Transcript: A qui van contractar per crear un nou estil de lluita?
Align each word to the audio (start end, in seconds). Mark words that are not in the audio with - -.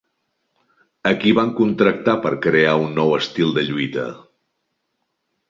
A 1.09 1.11
qui 1.23 1.33
van 1.39 1.51
contractar 1.59 2.15
per 2.23 2.31
crear 2.47 2.73
un 2.87 2.97
nou 3.01 3.15
estil 3.19 3.55
de 3.59 3.67
lluita? 3.69 4.09